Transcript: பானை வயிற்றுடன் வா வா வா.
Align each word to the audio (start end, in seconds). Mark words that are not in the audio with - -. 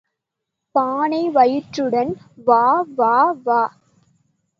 பானை 0.75 1.19
வயிற்றுடன் 1.29 2.13
வா 2.47 2.63
வா 2.95 3.13
வா. 3.45 3.61